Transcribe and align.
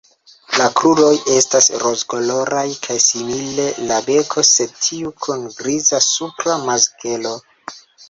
La 0.59 0.67
kruroj 0.77 1.11
estas 1.33 1.67
rozkoloraj 1.83 2.65
kaj 2.87 2.97
simile 3.09 3.67
la 3.93 4.01
beko, 4.09 4.47
sed 4.55 4.75
tiu 4.89 5.15
kun 5.29 5.47
griza 5.63 6.05
supra 6.11 6.61
makzelo. 6.69 7.41